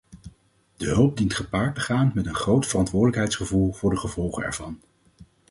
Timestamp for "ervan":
4.43-4.79